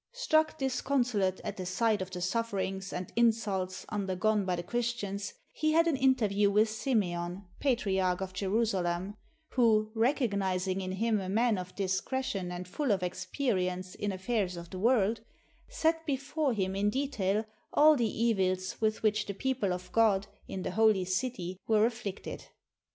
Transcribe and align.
Struck 0.13 0.57
discon 0.57 1.01
solate 1.05 1.39
at 1.43 1.57
the 1.57 1.65
sight 1.67 2.01
of 2.01 2.09
the 2.09 2.21
sufferings 2.21 2.91
and 2.91 3.13
insults 3.15 3.85
undergone 3.89 4.45
by 4.45 4.55
the 4.55 4.63
Christians, 4.63 5.35
he 5.51 5.73
had 5.73 5.85
an 5.87 5.95
interview 5.95 6.49
with 6.49 6.69
Simeon, 6.69 7.43
pa 7.59 7.75
triarch 7.75 8.19
of 8.19 8.33
Jerusalem, 8.33 9.15
who 9.49 9.91
"recognizing 9.93 10.81
in 10.81 10.93
him 10.93 11.19
a 11.21 11.29
man 11.29 11.59
of 11.59 11.75
discretion 11.75 12.51
and 12.51 12.67
full 12.67 12.89
of 12.91 13.03
experience 13.03 13.93
in 13.93 14.11
affairs 14.11 14.57
of 14.57 14.71
the 14.71 14.79
world, 14.79 15.21
set 15.69 16.03
before 16.07 16.53
him 16.53 16.75
in 16.75 16.89
detail 16.89 17.45
all 17.71 17.95
the 17.95 18.09
evils 18.23 18.81
with 18.81 19.03
which 19.03 19.27
the 19.27 19.35
people 19.35 19.71
of 19.71 19.91
God, 19.91 20.25
in 20.47 20.63
the 20.63 20.71
holy 20.71 21.05
city, 21.05 21.59
were 21.67 21.85
afflicted. 21.85 22.45